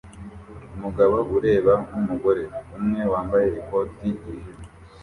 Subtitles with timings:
[0.75, 2.43] Umugabo ureba nkumugore
[2.77, 4.49] umwe wambaye ikoti ryijimye